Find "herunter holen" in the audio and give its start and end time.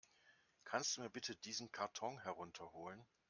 2.23-3.05